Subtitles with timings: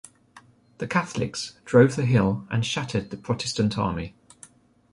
[0.79, 4.15] The Catholics drove the hill and shattered the Protestant army.